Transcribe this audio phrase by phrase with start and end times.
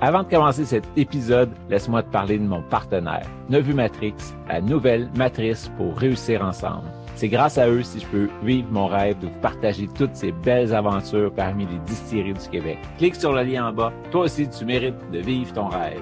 [0.00, 4.14] Avant de commencer cet épisode, laisse-moi te parler de mon partenaire, Nevu Matrix,
[4.46, 6.86] la nouvelle matrice pour réussir ensemble.
[7.16, 10.30] C'est grâce à eux si je peux vivre mon rêve de vous partager toutes ces
[10.30, 12.78] belles aventures parmi les distilleries du Québec.
[12.98, 13.92] Clique sur le lien en bas.
[14.12, 16.00] Toi aussi, tu mérites de vivre ton rêve.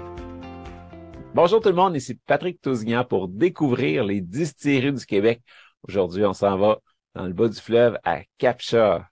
[1.35, 5.41] Bonjour tout le monde, ici Patrick Tousignan pour découvrir les distilleries du Québec.
[5.89, 6.81] Aujourd'hui, on s'en va
[7.15, 9.09] dans le bas du fleuve à Capcha.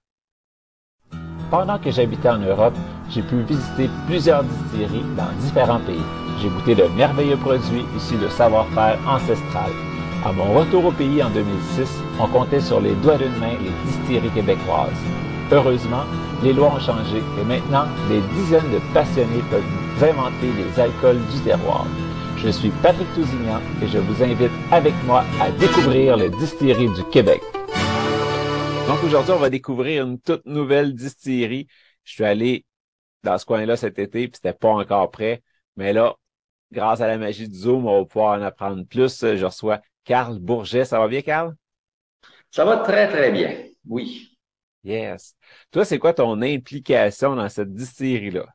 [1.56, 2.74] Pendant que j'habitais en Europe,
[3.10, 6.02] j'ai pu visiter plusieurs distilleries dans différents pays.
[6.42, 9.70] J'ai goûté de merveilleux produits issus de savoir-faire ancestral.
[10.26, 13.70] À mon retour au pays en 2006, on comptait sur les doigts d'une main les
[13.88, 14.98] distilleries québécoises.
[15.52, 16.02] Heureusement,
[16.42, 21.38] les lois ont changé et maintenant, des dizaines de passionnés peuvent inventer les alcools du
[21.44, 21.86] terroir.
[22.36, 27.04] Je suis Patrick Tousignan et je vous invite avec moi à découvrir les distilleries du
[27.12, 27.42] Québec.
[29.04, 31.66] Aujourd'hui, on va découvrir une toute nouvelle distillerie.
[32.04, 32.64] Je suis allé
[33.22, 35.42] dans ce coin-là cet été, puis c'était pas encore prêt.
[35.76, 36.14] Mais là,
[36.72, 39.20] grâce à la magie du Zoom, on va pouvoir en apprendre plus.
[39.20, 40.86] Je reçois Carl Bourget.
[40.86, 41.54] Ça va bien, Carl?
[42.50, 43.54] Ça va très, très bien.
[43.86, 44.38] Oui.
[44.84, 45.36] Yes.
[45.70, 48.46] Toi, c'est quoi ton implication dans cette distillerie-là?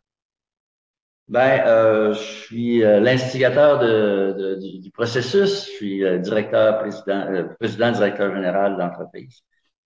[1.27, 5.65] Ben, euh, je suis euh, l'instigateur de, du, processus.
[5.65, 8.81] Je suis euh, directeur, président, président, directeur général de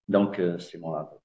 [0.08, 1.22] Donc, c'est mon entreprise.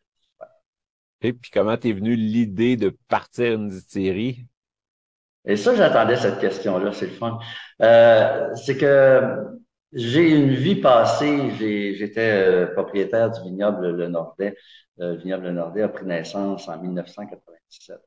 [1.20, 4.46] Et puis, comment t'es venu l'idée de partir une distillerie?
[5.44, 6.92] Et ça, j'attendais cette question-là.
[6.92, 7.38] C'est le fun.
[8.54, 9.58] c'est que
[9.92, 11.50] j'ai une vie passée.
[11.96, 14.56] J'étais propriétaire du vignoble Le Nordais.
[14.96, 17.98] Le vignoble Le Nordais a pris naissance en 1997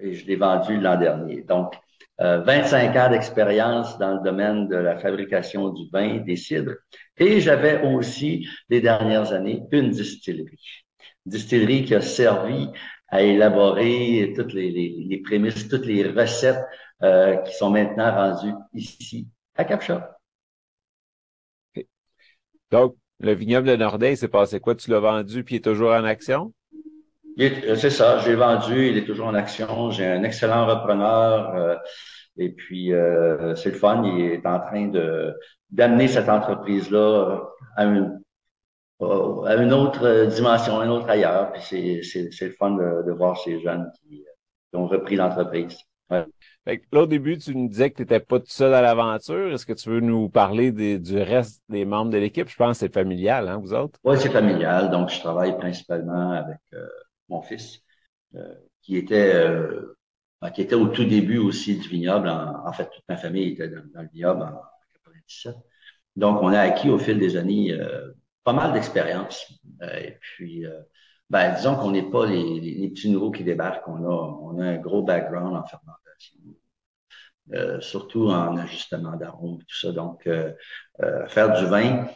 [0.00, 1.42] et je l'ai vendu l'an dernier.
[1.42, 1.74] Donc,
[2.20, 6.74] 25 euh, ans d'expérience dans le domaine de la fabrication du vin, des cidres.
[7.16, 10.84] Et j'avais aussi, les dernières années, une distillerie.
[11.24, 12.68] Distillerie qui a servi
[13.08, 16.64] à élaborer toutes les, les, prémices, toutes les recettes
[17.02, 19.26] euh, qui sont maintenant rendues ici,
[19.56, 20.16] à Capcha.
[22.70, 24.74] Donc, le vignoble de Nordin, c'est passé quoi?
[24.74, 26.52] Tu l'as vendu puis il est toujours en action?
[27.38, 29.90] Euh, c'est ça, j'ai vendu, il est toujours en action.
[29.90, 31.54] J'ai un excellent repreneur.
[31.54, 31.76] Euh,
[32.36, 34.02] et puis, euh, c'est le fun.
[34.04, 35.34] Il est en train de
[35.70, 37.42] d'amener cette entreprise-là
[37.76, 38.20] à une,
[39.00, 41.52] à une autre dimension, une autre ailleurs.
[41.52, 44.24] Puis c'est le fun de, voir ces jeunes qui,
[44.72, 45.78] ont repris l'entreprise.
[46.10, 46.26] Ouais.
[46.92, 49.52] Là, au début, tu nous disais que tu n'étais pas tout seul à l'aventure.
[49.52, 52.48] Est-ce que tu veux nous parler du reste des membres de l'équipe?
[52.48, 53.98] Je pense que c'est familial, hein, vous autres?
[54.02, 54.90] Oui, c'est familial.
[54.90, 56.58] Donc, je travaille principalement avec
[57.30, 57.80] mon fils,
[58.34, 59.96] euh, qui était euh,
[60.42, 62.28] ben, qui était au tout début aussi du vignoble.
[62.28, 64.60] En, fait, toute ma famille était dans, le vignoble en
[65.04, 65.54] 97.
[66.16, 68.12] Donc, on a acquis au fil des années euh,
[68.44, 69.52] pas mal d'expérience.
[69.82, 70.64] et puis,
[71.30, 73.86] ben, disons qu'on n'est pas les, petits nouveaux qui débarquent.
[73.88, 76.40] On a, on a un gros background en fermentation,
[77.80, 79.92] surtout en ajustement d'arômes, tout ça.
[79.92, 80.28] Donc,
[81.28, 82.06] faire du vin,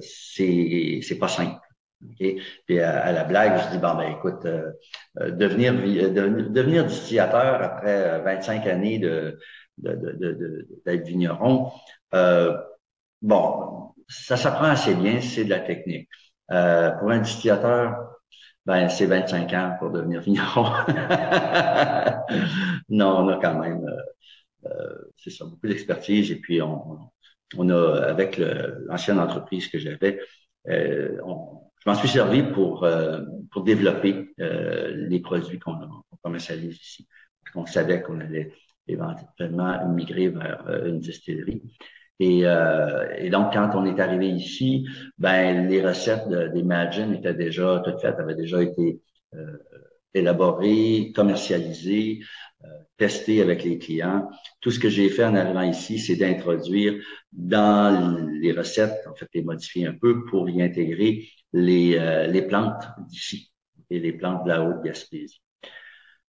[0.00, 1.61] c'est c'est pas simple.
[2.66, 4.72] Puis à, la blague, je dis bon ben écoute, euh,
[5.20, 9.38] euh, devenir, devenir distillateur après 25 euh, années de
[9.78, 11.72] d'être vigneron,
[13.22, 16.08] bon, ça s'apprend assez bien, c'est de la technique.
[16.48, 17.96] pour un distillateur,
[18.66, 20.64] ben c'est 25 ans pour devenir vigneron.
[22.90, 23.84] non, on a quand même,
[25.16, 26.98] c'est ça, beaucoup d'expertise et puis on,
[27.56, 30.20] on a avec l'ancienne entreprise que j'avais,
[31.24, 35.74] on je m'en suis servi pour, euh, pour développer euh, les produits qu'on
[36.22, 37.08] commercialise ici.
[37.42, 38.52] Parce qu'on savait qu'on allait
[38.86, 41.62] éventuellement migrer vers euh, une distillerie.
[42.20, 42.44] Et,
[43.18, 44.86] et, donc, quand on est arrivé ici,
[45.18, 49.00] ben les recettes de, des Imagine étaient déjà toutes faites, avaient déjà été
[50.14, 52.20] élaborées, commercialisées,
[52.96, 54.28] testées avec les clients.
[54.60, 56.94] Tout ce que j'ai fait en arrivant ici, c'est d'introduire
[57.32, 62.42] dans les recettes, en fait, les modifier un peu pour y intégrer les, euh, les
[62.42, 63.52] plantes d'ici
[63.90, 65.42] et les plantes de la Haute-Gaspésie.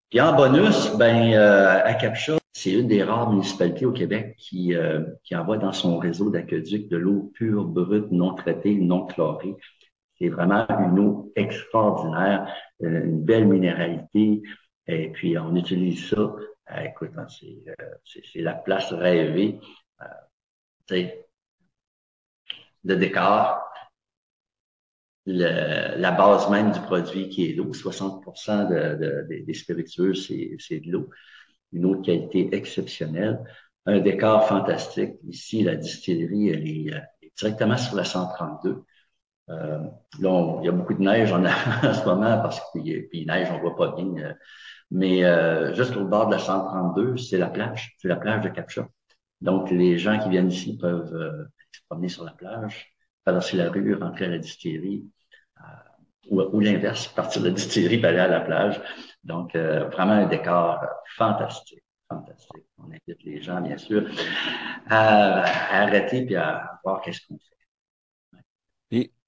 [0.10, 4.76] Puis en bonus, ben euh, à Capcha, c'est une des rares municipalités au Québec qui,
[4.76, 9.56] euh, qui envoie dans son réseau d'aqueduc de l'eau pure, brute, non traitée, non chlorée.
[10.24, 12.48] C'est vraiment une eau extraordinaire,
[12.80, 14.42] une belle minéralité.
[14.88, 16.34] Et puis on utilise ça.
[16.82, 19.60] écoute, hein, c'est la place rêvée
[20.90, 23.60] de décor
[25.26, 27.74] la base même du produit qui est l'eau.
[27.74, 28.24] 60
[28.70, 31.10] de, des spiritueux, c'est de l'eau.
[31.74, 33.44] Une eau de qualité exceptionnelle.
[33.86, 35.16] Un décor fantastique.
[35.28, 37.00] Ici, la distillerie, elle est, euh,
[37.36, 38.86] directement sur la 132.
[39.50, 39.80] Euh,
[40.20, 41.44] là, il y a beaucoup de neige en,
[41.84, 42.80] en ce moment parce que
[43.10, 44.08] puis, neige, on voit pas bien.
[44.24, 44.34] Euh,
[44.92, 48.50] Mais euh, juste au bord de la 132, c'est la plage, c'est la plage de
[48.50, 48.88] Capcha.
[49.42, 52.94] Donc, les gens qui viennent ici peuvent euh, se promener sur la plage,
[53.26, 55.06] traverser la rue, rentrer à la distillerie,
[55.60, 55.64] euh,
[56.30, 58.82] ou, ou l'inverse, partir de la distillerie aller à la plage.
[59.24, 60.80] Donc, euh, vraiment un décor
[61.18, 62.66] fantastique, fantastique.
[62.78, 64.10] On invite les gens, bien sûr,
[64.90, 65.44] à,
[65.82, 67.63] arrêter et à voir qu'est-ce qu'on fait.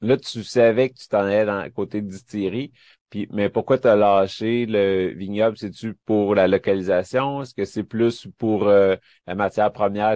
[0.06, 2.72] Là, tu savais que tu t'en allais dans côté de distillerie,
[3.10, 5.57] puis mais pourquoi tu as lâché le vignoble?
[5.57, 7.42] C'est-tu pour la localisation?
[7.42, 10.16] Est-ce que c'est plus pour euh, la matière première?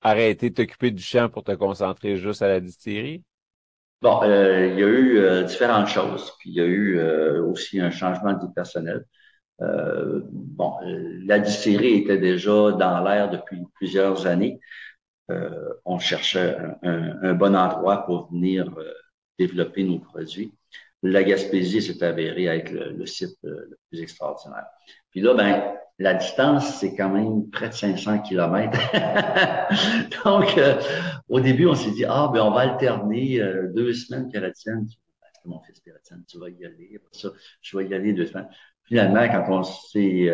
[0.00, 3.24] Arrêter de t'occuper du champ pour te concentrer juste à la distillerie?
[4.00, 7.00] Bon, euh, il y a eu euh, différentes choses, puis il y a eu
[7.40, 9.04] aussi un changement de vie personnelle.
[9.58, 10.74] bon,
[11.26, 14.60] la distillerie était déjà dans l'air depuis plusieurs années.
[15.84, 18.72] on cherchait un, un, bon endroit pour venir
[19.38, 20.52] développer nos produits
[21.02, 24.66] la Gaspésie s'est avérée être le, site euh, le plus extraordinaire.
[25.10, 28.78] Puis là, ben, la distance, c'est quand même près de 500 kilomètres.
[30.24, 30.80] Donc, euh,
[31.28, 34.86] au début, on s'est dit, ah, ben, on va alterner euh, deux semaines canadiennes.
[34.88, 37.00] C'est mon fils canadien, tu vas y aller.
[37.12, 37.30] Ça,
[37.60, 38.48] je vais y aller deux semaines.
[38.84, 40.32] Finalement, quand on s'est,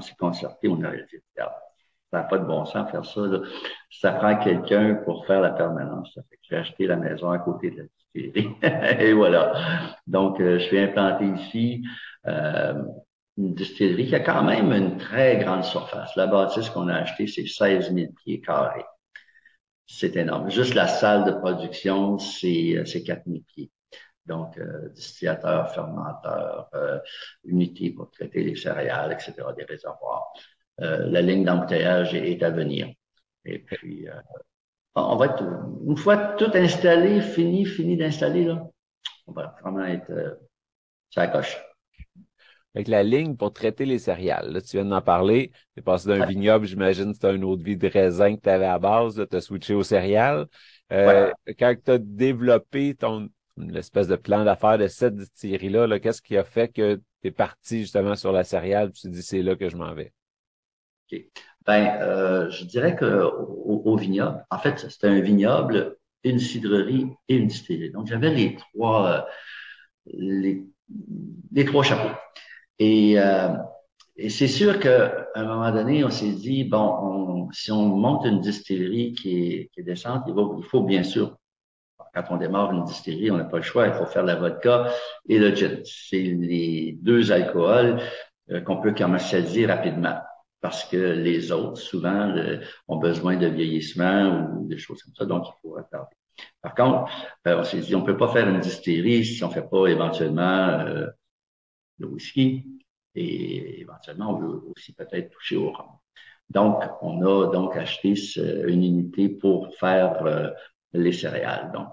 [0.00, 1.18] s'est concerté, on a dit,
[2.12, 3.22] ça n'a pas de bon sens faire ça.
[3.90, 6.18] Ça prend quelqu'un pour faire la permanence.
[6.42, 7.84] J'ai acheté la maison à côté de la
[9.00, 9.96] et voilà.
[10.06, 11.82] Donc, euh, je suis implanté ici.
[12.26, 12.74] Euh,
[13.38, 16.14] une distillerie qui a quand même une très grande surface.
[16.16, 18.84] La bâtisse qu'on a achetée, c'est 16 000 pieds carrés.
[19.86, 20.50] C'est énorme.
[20.50, 23.70] Juste la salle de production, c'est 4 000 pieds.
[24.26, 26.98] Donc, euh, distillateur, fermenteur, euh,
[27.44, 30.32] unité pour traiter les céréales, etc., des réservoirs.
[30.80, 32.88] Euh, la ligne d'embouteillage est, à venir.
[33.44, 34.06] Et puis,
[34.94, 35.42] on va être,
[35.86, 38.66] une fois tout installé, fini, fini d'installer, là,
[39.26, 40.34] on va vraiment être euh,
[41.10, 41.58] ça coche.
[42.74, 46.08] Avec la ligne pour traiter les céréales, là, tu viens d'en parler, tu es passé
[46.08, 49.36] d'un vignoble, j'imagine c'était une autre vie de raisin que tu avais à base, tu
[49.36, 50.46] as switché aux céréales.
[50.90, 53.28] Euh, Quand tu as développé ton
[53.58, 57.28] l'espèce de plan d'affaires de cette distillerie-là, -là, quest ce qui a fait que tu
[57.28, 60.12] es parti justement sur la céréale, tu te dis c'est là que je m'en vais?
[61.66, 67.36] Ben, euh, je dirais que au, vignoble, en fait, c'était un vignoble, une cidrerie et
[67.36, 67.90] une distillerie.
[67.90, 69.26] Donc, j'avais les trois,
[70.06, 70.62] euh,
[71.52, 72.14] les, trois chapeaux.
[72.78, 73.48] Et, euh,
[74.28, 79.14] c'est sûr qu'à un moment donné, on s'est dit, bon, si on monte une distillerie
[79.14, 81.36] qui est, décente, il, il faut bien sûr
[82.14, 84.92] quand on démarre une distillerie, on n'a pas le choix, il faut faire la vodka
[85.28, 85.80] et le gin.
[85.84, 88.02] C'est les deux alcools
[88.66, 90.18] qu'on peut commercialiser rapidement
[90.62, 92.34] parce que les autres, souvent,
[92.88, 96.16] ont besoin de vieillissement ou des choses comme ça, donc il faut retarder.
[96.62, 97.12] Par contre,
[97.46, 100.68] euh, on s'est dit, on peut pas faire une distillerie si on fait pas éventuellement
[100.68, 101.08] euh,
[101.98, 102.64] le whisky
[103.14, 105.86] et éventuellement, on veut aussi peut-être toucher au rhum.
[106.48, 110.50] Donc, on a donc acheté une unité pour faire euh,
[110.92, 111.72] les céréales.
[111.72, 111.88] Donc,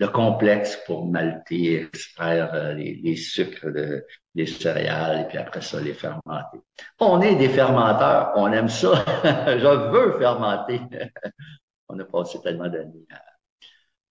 [0.00, 5.78] le complexe pour malter, extraire euh, les, sucres de, des céréales et puis après ça,
[5.78, 6.58] les fermenter.
[6.98, 9.04] On est des fermenteurs, on aime ça.
[9.46, 10.80] Je veux fermenter.
[11.88, 13.06] on a passé tellement d'années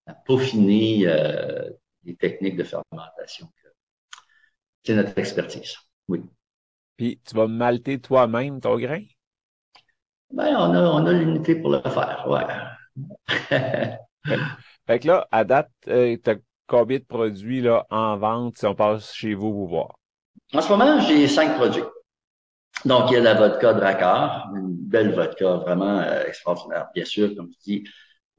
[0.06, 1.70] à, peaufiner euh,
[2.04, 3.70] les techniques de fermentation que
[4.84, 5.76] c'est notre expertise.
[6.08, 6.22] Oui.
[6.98, 9.04] Puis tu vas malter toi-même ton grain?
[10.32, 12.46] Ben, on a, on a l'unité pour le faire, ouais.
[14.90, 18.66] Fait que là, à date, euh, tu as combien de produits là, en vente si
[18.66, 20.00] on passe chez vous vous voir?
[20.52, 21.84] En ce moment, j'ai cinq produits.
[22.86, 26.88] Donc, il y a la vodka Dracar, une belle vodka vraiment euh, extraordinaire.
[26.96, 27.84] Bien sûr, comme tu dis,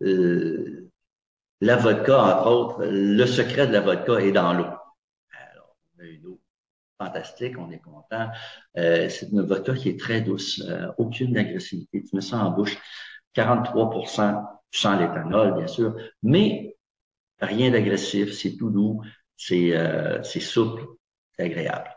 [0.03, 0.91] euh,
[1.61, 4.65] la vodka, entre autres, le secret de la vodka est dans l'eau.
[4.65, 6.41] Alors, on a une eau
[6.99, 8.29] fantastique, on est content.
[8.75, 10.65] c'est une vodka qui est très douce,
[10.99, 12.03] aucune agressivité.
[12.03, 12.77] Tu mets ça en bouche,
[13.35, 16.77] 43 sans l'éthanol, bien sûr, mais
[17.41, 19.03] rien d'agressif, c'est tout doux,
[19.37, 20.85] c'est euh, souple,
[21.37, 21.91] c'est agréable.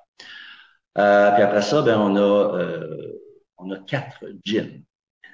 [0.98, 2.20] Euh, puis après ça, ben, on a
[2.60, 3.22] euh,
[3.58, 4.82] on a quatre gins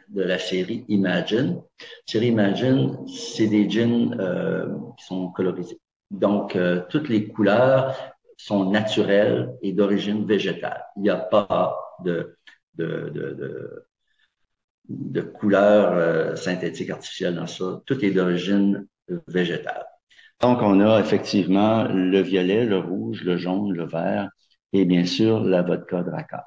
[0.09, 1.55] de la série Imagine.
[1.79, 4.67] La série Imagine, c'est des gins euh,
[4.97, 5.79] qui sont colorisés.
[6.11, 7.95] Donc, euh, toutes les couleurs
[8.37, 10.83] sont naturelles et d'origine végétale.
[10.95, 12.37] Il n'y a pas de,
[12.75, 13.85] de, de, de
[14.89, 17.81] de couleurs euh, synthétiques artificielles dans ça.
[17.85, 18.87] Tout est d'origine
[19.27, 19.85] végétale.
[20.41, 24.29] Donc, on a effectivement le violet, le rouge, le jaune, le vert
[24.73, 26.43] et bien sûr la vodka Drakkar.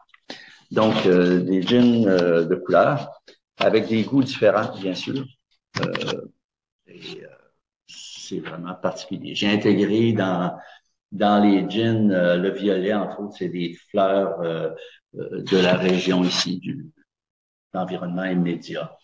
[0.71, 3.11] Donc, euh, des gins euh, de couleurs
[3.59, 5.25] avec des goûts différents, bien sûr.
[6.87, 7.23] et
[7.87, 9.35] c'est vraiment particulier.
[9.35, 10.57] J'ai intégré dans
[11.13, 14.41] Dans les gins, le violet, entre autres, c'est des fleurs
[15.13, 16.91] de la région ici, du
[17.75, 18.97] l'environnement immédiat.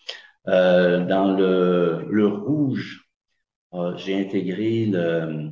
[0.45, 3.05] dans le, le rouge,
[3.97, 5.51] j'ai intégré le,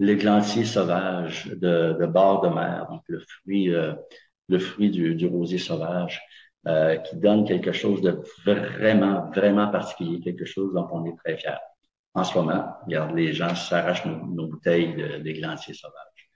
[0.00, 3.94] l'églantier sauvage de, de, bord de mer, donc le fruit, euh,
[4.48, 6.20] le fruit du, du rosier sauvage,
[6.66, 11.36] euh, qui donne quelque chose de vraiment, vraiment particulier, quelque chose dont on est très
[11.36, 11.60] fier.
[12.14, 16.30] En ce moment, regarde, les gens s'arrachent nos, nos, bouteilles d'églantier sauvage.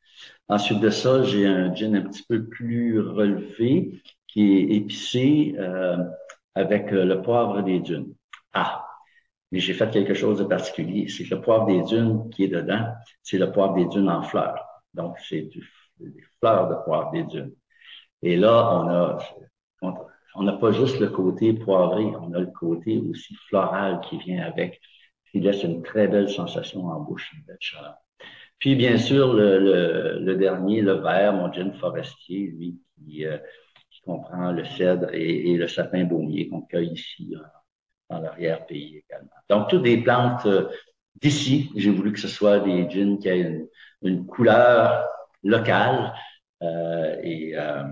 [0.48, 4.02] Ensuite de ça, j'ai un gin un petit peu plus relevé,
[4.40, 5.96] épicé euh,
[6.54, 8.14] avec le poivre des dunes.
[8.52, 8.86] Ah,
[9.50, 11.08] mais j'ai fait quelque chose de particulier.
[11.08, 12.86] C'est que le poivre des dunes qui est dedans,
[13.22, 14.64] c'est le poivre des dunes en fleurs.
[14.94, 15.48] Donc, c'est
[16.00, 17.52] des fleurs de poivre des dunes.
[18.22, 19.18] Et là,
[19.82, 19.98] on a,
[20.34, 24.42] on n'a pas juste le côté poivré, on a le côté aussi floral qui vient
[24.42, 24.80] avec,
[25.30, 27.96] qui laisse une très belle sensation en bouche, une belle chaleur.
[28.58, 33.38] Puis, bien sûr, le dernier, le vert, mon gin forestier, lui, qui, euh,
[33.98, 37.34] qui comprend le cèdre et, le sapin baumier qu'on cueille ici
[38.08, 39.30] dans l'arrière-pays également.
[39.48, 40.68] Donc, toutes des plantes euh,
[41.20, 41.70] d'ici.
[41.76, 43.66] J'ai voulu que ce soit des gins qui aient
[44.02, 45.06] une, couleur
[45.42, 46.14] locale.
[46.62, 47.84] Euh, et euh,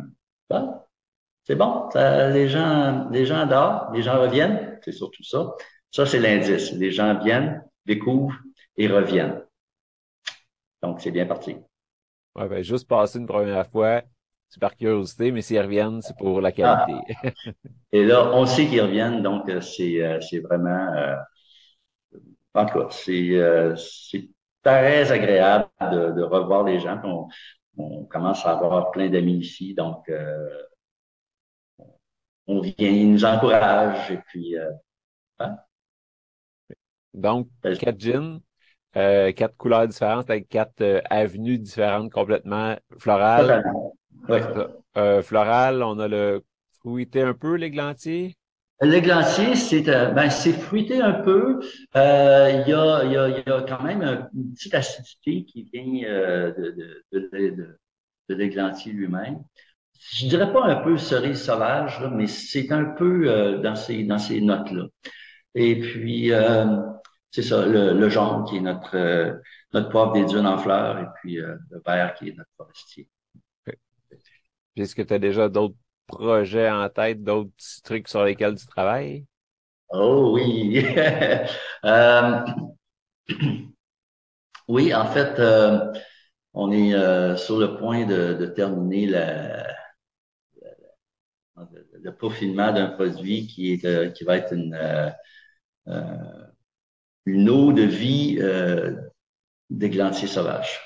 [1.44, 1.88] c'est bon.
[1.94, 4.78] les gens, les gens adorent, les gens reviennent.
[4.84, 5.54] C'est surtout ça.
[5.90, 6.72] Ça, c'est l'indice.
[6.72, 8.38] Les gens viennent, découvrent
[8.76, 9.42] et reviennent.
[10.82, 11.56] Donc, c'est bien parti.
[12.34, 14.02] Ouais, ben, juste passer une première fois,
[14.48, 16.94] c'est par curiosité, mais s'ils reviennent, c'est pour la qualité.
[17.24, 17.30] Ah.
[17.92, 21.16] Et là, on sait qu'ils reviennent, donc euh, c'est euh, c'est vraiment euh,
[22.54, 24.28] en tout cas, c'est c'est
[24.62, 27.00] très agréable de, de, revoir les gens.
[27.04, 27.28] On,
[27.76, 30.10] on, commence à avoir plein d'amis ici, donc
[32.46, 34.54] on vient, ils nous encouragent et puis
[35.38, 35.56] hein?
[37.16, 38.40] Donc, quatre jeans,
[38.96, 43.64] euh, quatre couleurs différentes avec quatre avenues différentes complètement florales.
[44.96, 46.42] Euh, floral, on a le
[46.80, 48.36] fruité un peu, l'églantier.
[48.82, 51.60] L'églantier, c'est euh, ben, c'est fruité un peu.
[51.96, 56.08] Euh, il y, a, y, a, y a quand même une petite acidité qui vient
[56.08, 57.78] euh, de, de, de,
[58.28, 59.42] de l'églantier lui-même.
[60.12, 64.18] Je dirais pas un peu cerise sauvage, là, mais c'est un peu dans ces dans
[64.18, 64.84] ces notes-là.
[65.54, 66.30] Et puis
[67.30, 69.40] c'est ça, le, le, jaune qui est notre
[69.72, 73.08] notre poivre des dunes en fleurs, et puis le vert qui est notre forestier.
[74.76, 77.50] Est-ce que tu as déjà d'autres projets en tête, d'autres
[77.82, 79.24] trucs sur lesquels tu travailles?
[79.90, 80.84] Oh oui.
[81.84, 82.44] euh,
[84.68, 85.92] oui, en fait, euh,
[86.52, 89.06] on est euh, sur le point de, terminer
[92.02, 94.76] le peaufinement d'un produit qui est qui va être une
[97.24, 98.38] une eau de vie
[99.70, 100.80] d'églantier sauvage.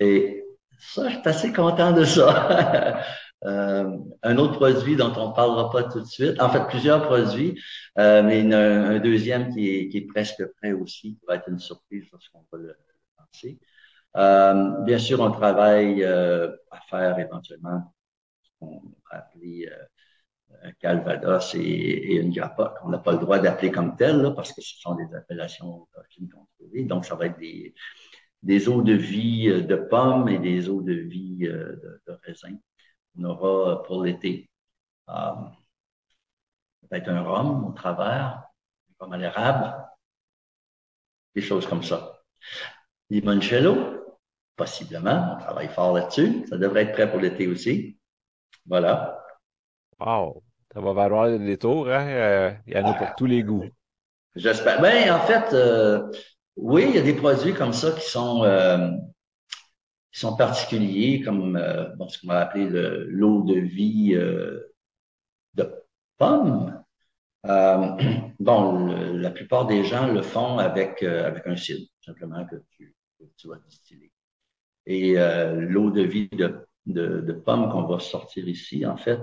[0.00, 0.37] Et
[0.78, 3.02] ça, je suis assez content de ça.
[3.44, 7.02] euh, un autre produit dont on ne parlera pas tout de suite, en fait plusieurs
[7.02, 7.60] produits,
[7.98, 12.04] euh, mais une, un deuxième qui est, presque prêt aussi, qui va être une surprise
[12.12, 12.76] lorsqu'on va le
[13.18, 13.58] lancer.
[14.16, 17.92] Euh, bien sûr, on travaille euh, à faire éventuellement
[18.42, 19.68] ce qu'on va appeler
[20.62, 24.52] un calvados et, une grappa qu'on n'a pas le droit d'appeler comme tel, là, parce
[24.52, 25.86] que ce sont des appellations
[26.32, 26.84] contrôlées.
[26.84, 27.74] Donc, ça va être des,
[28.42, 32.18] des eaux de vie euh, de pommes et des eaux de vie euh, de, de
[32.22, 32.56] raisin.
[33.18, 34.48] On aura pour l'été
[35.08, 35.32] euh,
[36.82, 38.44] peut-être un rhum au travers,
[38.90, 39.74] un rhum à l'érable,
[41.34, 42.20] des choses comme ça.
[43.10, 44.04] Limoncello,
[44.56, 46.46] possiblement, on travaille fort là-dessus.
[46.48, 47.98] Ça devrait être prêt pour l'été aussi.
[48.66, 49.24] Voilà.
[49.98, 50.42] Wow!
[50.72, 52.54] Ça va valoir des détours, hein?
[52.66, 53.64] Il y en a pour tous les goûts.
[54.36, 54.80] J'espère.
[54.80, 56.12] Ben, en fait, euh,
[56.58, 58.90] oui, il y a des produits comme ça qui sont euh,
[60.12, 62.68] qui sont particuliers, comme euh, bon, ce qu'on va appeler
[63.08, 64.74] l'eau de vie euh,
[65.54, 65.72] de
[66.16, 66.82] pomme.
[67.46, 67.96] Euh,
[68.40, 72.94] bon, la plupart des gens le font avec avec un cidre, simplement que tu,
[73.44, 74.12] vas distiller.
[74.86, 79.20] Et l'eau de vie de, de, de pomme qu'on va sortir ici, en fait,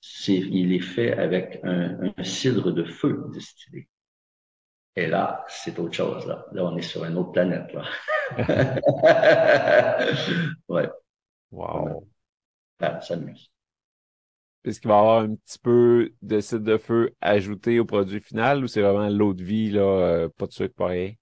[0.00, 3.88] c'est il est fait avec un, un cidre de feu distillé.
[4.98, 6.26] Et là, c'est autre chose.
[6.26, 6.44] Là.
[6.50, 7.72] là, on est sur une autre planète.
[7.72, 7.84] Là.
[10.68, 10.88] ouais.
[11.52, 12.04] Wow.
[12.80, 13.48] Ça s'amuse.
[14.64, 18.20] Est-ce qu'il va y avoir un petit peu de cidre de feu ajouté au produit
[18.20, 21.12] final ou c'est vraiment l'eau de vie, là, euh, pas de sucre, pas rien?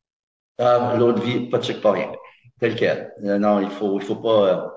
[0.56, 2.12] Ah, l'eau de vie, pas de sucre, pas rien.
[2.59, 3.12] Tel quel.
[3.25, 4.71] Euh, non, il faut, il faut pas.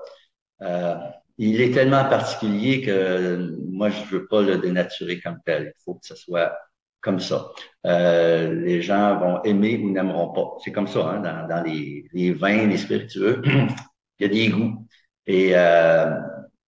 [0.60, 0.94] Euh, euh,
[1.38, 5.72] il est tellement particulier que moi, je veux pas le dénaturer comme tel.
[5.74, 6.52] Il faut que ce soit
[7.00, 7.50] comme ça.
[7.86, 10.56] Euh, les gens vont aimer ou n'aimeront pas.
[10.62, 13.42] C'est comme ça, hein, dans, dans les, les, vins, les spiritueux,
[14.18, 14.86] il y a des goûts.
[15.26, 16.14] Et euh,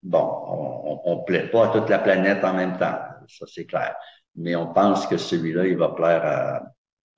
[0.04, 3.96] bon, on ne plaît pas à toute la planète en même temps, ça c'est clair.
[4.36, 6.62] Mais on pense que celui-là, il va plaire à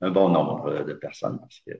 [0.01, 1.39] un bon nombre de personnes.
[1.39, 1.73] Parce que...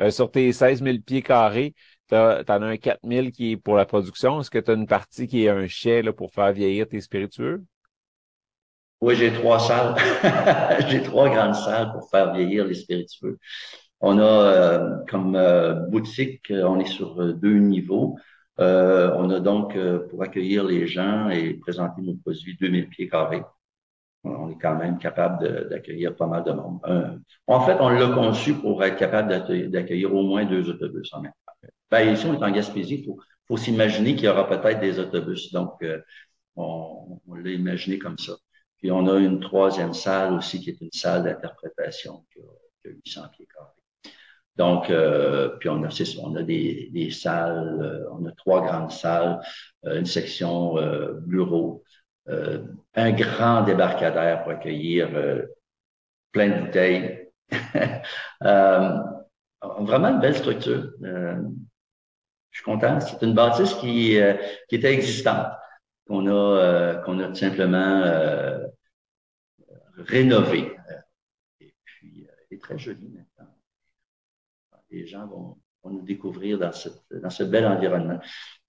[0.00, 1.74] Euh, sur tes 16 000 pieds carrés,
[2.08, 4.40] tu en as un 4 000 qui est pour la production.
[4.40, 7.00] Est-ce que tu as une partie qui est un chai là, pour faire vieillir tes
[7.00, 7.64] spiritueux?
[9.00, 9.94] Oui, j'ai trois salles.
[10.88, 13.38] j'ai trois grandes salles pour faire vieillir les spiritueux.
[14.00, 18.16] On a euh, comme euh, boutique, euh, on est sur deux niveaux.
[18.58, 19.76] on a donc
[20.10, 23.42] pour accueillir les gens et présenter nos produits 2000 pieds carrés.
[24.24, 26.80] On est quand même capable d'accueillir pas mal de monde.
[27.46, 29.28] en fait, on l'a conçu pour être capable
[29.70, 31.68] d'accueillir au moins deux autobus en même temps.
[31.90, 33.04] Ben, ici, on est en Gaspésie.
[33.06, 33.14] Il
[33.46, 35.52] faut, s'imaginer qu'il y aura peut-être des autobus.
[35.52, 35.84] Donc,
[36.56, 38.32] on, on l'a imaginé comme ça.
[38.86, 43.22] Puis on a une troisième salle aussi qui est une salle d'interprétation qui a, 800
[43.32, 44.12] pieds carrés.
[44.54, 45.88] Donc, euh, puis on a,
[46.22, 49.40] on a des, salles, euh, on a trois grandes salles,
[49.86, 50.76] euh, une section
[51.26, 51.82] bureau,
[52.28, 55.08] un grand débarcadère pour accueillir
[56.30, 57.28] plein de bouteilles.
[58.40, 60.92] vraiment une belle structure.
[61.02, 61.42] je
[62.52, 63.00] suis content.
[63.00, 64.16] C'est une bâtisse qui,
[64.70, 65.48] était existante
[66.06, 68.62] qu'on a, qu'on a tout simplement
[70.06, 70.72] euh, rénové.
[71.60, 73.52] Et puis, elle est très jolie maintenant.
[74.90, 78.20] Les gens vont, vont nous découvrir dans, cette, dans ce bel environnement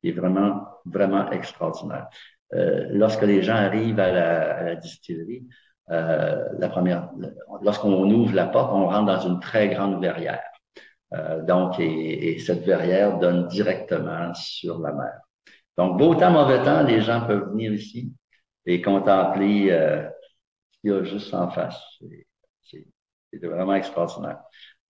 [0.01, 2.07] qui est vraiment, vraiment extraordinaire.
[2.53, 5.47] Euh, lorsque les gens arrivent à la, à la distillerie,
[5.89, 7.09] euh, la première,
[7.61, 10.43] lorsqu'on ouvre la porte, on rentre dans une très grande verrière.
[11.13, 15.21] Euh, donc, et, et, cette verrière donne directement sur la mer.
[15.77, 18.13] Donc, beau temps, mauvais temps, les gens peuvent venir ici
[18.65, 20.07] et contempler euh,
[20.87, 21.79] qu'il y a juste en face.
[23.31, 24.39] C'est vraiment extraordinaire.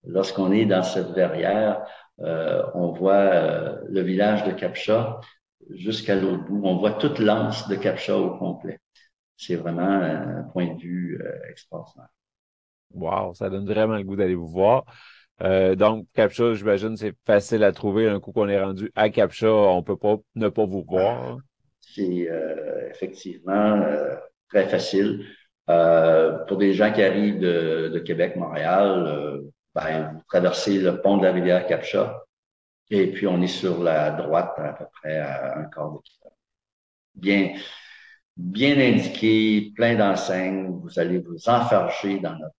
[0.05, 1.85] Lorsqu'on est dans cette verrière,
[2.21, 5.21] euh, on voit euh, le village de Capcha
[5.71, 6.61] jusqu'à l'autre bout.
[6.65, 8.79] On voit toute l'anse de Capcha au complet.
[9.37, 12.09] C'est vraiment un point de vue euh, extraordinaire.
[12.93, 14.85] Wow, ça donne vraiment le goût d'aller vous voir.
[15.43, 18.09] Euh, donc, Captcha, j'imagine, c'est facile à trouver.
[18.09, 21.39] Un coup qu'on est rendu à Captcha, on peut pas ne pas vous voir.
[21.81, 24.15] C'est euh, effectivement euh,
[24.49, 25.27] très facile.
[25.67, 29.43] Pour des gens qui arrivent de, de Québec, Montréal,
[29.75, 32.23] ben, vous traversez le pont de la rivière Captcha
[32.91, 36.37] et puis on est sur la droite à peu près à un quart de kilomètre.
[37.15, 37.55] Bien,
[38.37, 40.69] bien indiqué, plein d'enseignes.
[40.69, 42.55] Vous allez vous enfarger dans notre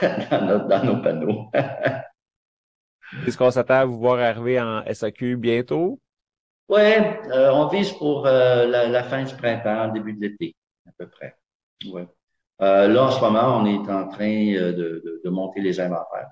[0.68, 1.50] dans, nos panneaux.
[3.26, 6.00] Est-ce qu'on s'attend à vous voir arriver en SAQ bientôt?
[6.68, 10.56] Oui, euh, on vise pour euh, la, fin du printemps, début de l'été,
[10.88, 11.36] à peu près.
[11.86, 12.06] Ouais.
[12.62, 16.30] Euh, là, en ce moment, on est en train de, de, monter les inventaires.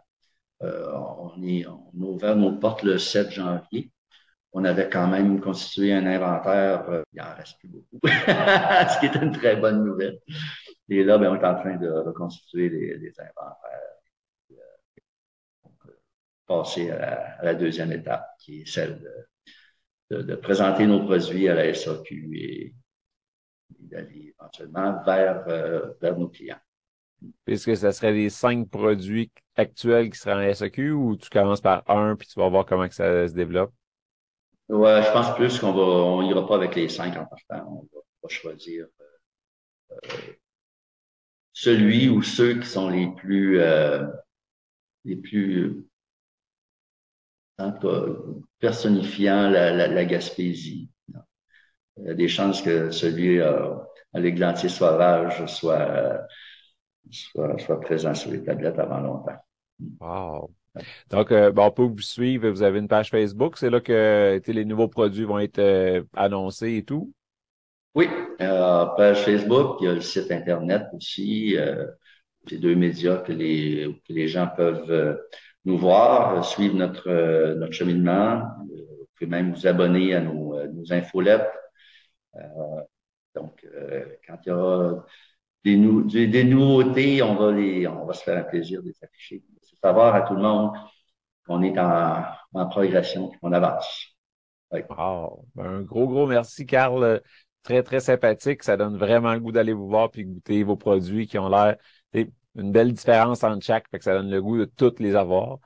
[0.60, 3.90] on, est, on a ouvert nos portes le 7 janvier.
[4.52, 9.14] On avait quand même constitué un inventaire, il en reste plus beaucoup, ce qui est
[9.16, 10.18] une très bonne nouvelle.
[10.90, 13.56] Et là, ben, on est en train de reconstituer les, inventaires.
[14.50, 14.56] Euh,
[16.46, 19.00] passer à la, deuxième étape, qui est celle
[20.10, 22.74] de, présenter nos produits à la SAQ et,
[23.92, 26.60] d'aller éventuellement vers, euh, vers nos clients.
[27.46, 31.60] Est-ce que ça serait les cinq produits actuels qui seraient en SAQ ou tu commences
[31.60, 33.72] par un puis tu vas voir comment que ça se développe?
[34.68, 37.68] Ouais, je pense plus qu'on va, on ira pas avec les cinq en partant.
[37.68, 38.86] On va, choisir
[39.90, 39.96] euh,
[41.52, 44.06] celui ou ceux qui sont les plus euh,
[45.04, 45.84] les plus
[47.58, 47.74] hein,
[48.60, 50.88] personnifiant la, la, la, Gaspésie.
[51.98, 53.74] Il y a des chances que celui euh,
[54.14, 56.20] à l'églantier sauvage soit,
[57.10, 59.38] soit, soit présent sur les tablettes avant longtemps.
[60.00, 60.50] Wow.
[61.10, 62.48] Donc, euh, bon, on peut vous suivre.
[62.48, 63.58] Vous avez une page Facebook.
[63.58, 67.12] C'est là que les nouveaux produits vont être euh, annoncés et tout?
[67.94, 68.08] Oui,
[68.40, 71.58] euh, page Facebook, il y a le site Internet aussi.
[71.58, 71.86] Euh,
[72.48, 75.14] ces deux médias que les, que les gens peuvent euh,
[75.66, 78.42] nous voir, euh, suivre notre, notre cheminement.
[78.66, 81.50] Vous pouvez même vous abonner à nos, nos infolettes.
[83.34, 83.66] Donc,
[84.26, 85.04] quand il y aura
[85.64, 89.04] des, nou des, nouveautés, on va, les, on va se faire un plaisir de les
[89.04, 89.42] afficher.
[89.62, 90.72] C'est savoir à tout le monde
[91.46, 94.08] qu'on est en, en progression, qu'on avance.
[94.70, 95.46] Wow.
[95.54, 97.20] Ben, un gros, gros merci, Carl
[97.62, 98.62] très, très sympathique.
[98.62, 101.76] Ça donne vraiment le goût d'aller vous voir puis goûter vos produits qui ont l'air
[102.54, 105.58] une belle différence entre chaque, fait que ça donne le goût de toutes les avoir.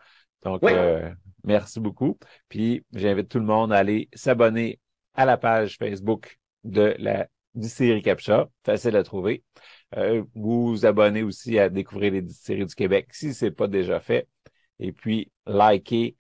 [0.45, 1.11] Donc, euh,
[1.43, 2.17] merci beaucoup.
[2.49, 4.79] Puis, j'invite tout le monde à aller s'abonner
[5.15, 9.43] à la page Facebook de la Distillerie Captcha, facile à trouver.
[9.97, 14.29] Euh, vous abonnez aussi à découvrir les distilleries du Québec si c'est pas déjà fait.
[14.79, 16.17] Et puis, likez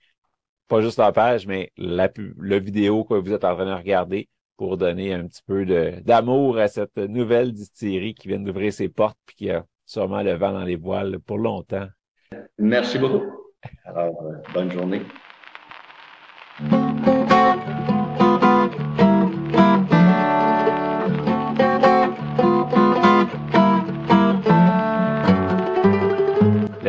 [0.69, 4.29] pas juste la page, mais la, la vidéo que vous êtes en train de regarder
[4.57, 5.67] pour donner un petit peu
[6.01, 10.33] d'amour à cette nouvelle distillerie qui vient d'ouvrir ses portes puis qui a sûrement le
[10.33, 11.87] vent dans les voiles pour longtemps.
[12.59, 13.23] Merci beaucoup.
[13.85, 15.03] Alors, euh, bonne journée.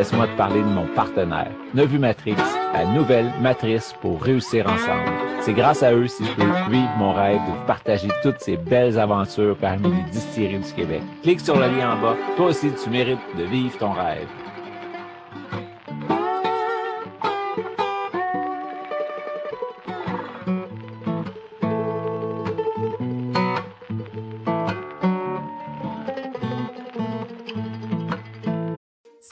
[0.07, 2.35] Laisse-moi te parler de mon partenaire, Nevu Matrix,
[2.73, 5.11] la nouvelle matrice pour réussir ensemble.
[5.41, 8.97] C'est grâce à eux si je peux vivre mon rêve de partager toutes ces belles
[8.97, 11.01] aventures parmi les distilleries du Québec.
[11.23, 12.15] Clique sur le lien en bas.
[12.37, 14.27] Toi aussi, tu mérites de vivre ton rêve.